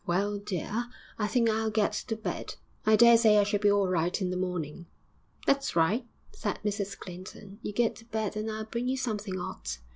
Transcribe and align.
'Well, 0.07 0.39
dear, 0.39 0.85
I 1.19 1.27
think 1.27 1.47
I'll 1.47 1.69
get 1.69 1.93
to 1.93 2.15
bed; 2.15 2.55
I 2.87 2.95
daresay 2.95 3.37
I 3.37 3.43
shall 3.43 3.59
be 3.59 3.69
all 3.71 3.87
right 3.87 4.19
in 4.19 4.31
the 4.31 4.35
morning.' 4.35 4.87
'That's 5.45 5.75
right,' 5.75 6.07
said 6.33 6.57
Mrs 6.65 6.97
Clinton; 6.97 7.59
'you 7.61 7.71
get 7.71 7.97
to 7.97 8.05
bed 8.05 8.35
and 8.35 8.49
I'll 8.49 8.65
bring 8.65 8.87
you 8.87 8.97
something 8.97 9.37
'ot. 9.39 9.77